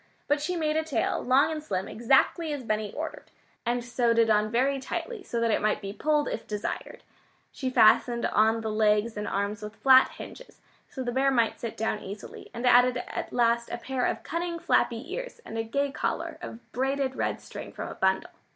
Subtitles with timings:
[0.27, 3.29] But she made a tail, long and slim, exactly as Benny ordered,
[3.67, 7.03] and sewed it on very tightly, so that it might be "pulled" if desired.
[7.51, 10.59] She fastened on the legs and arms with flat hinges,
[10.89, 14.57] so the bear might sit down easily, and added at last a pair of cunning
[14.57, 18.31] flappy ears and a gay collar of braided red string from a bundle.